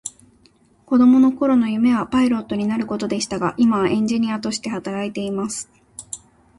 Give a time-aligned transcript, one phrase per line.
[0.87, 5.69] 子供の頃の夢はパイロットになることでしたが、今はエンジニアとして働いています。